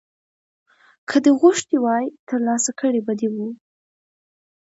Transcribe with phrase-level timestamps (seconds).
[1.09, 3.47] که دې غوښتي وای ترلاسه کړي به دې وو